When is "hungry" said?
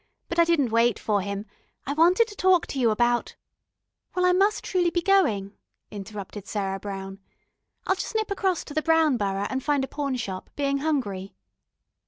10.79-11.35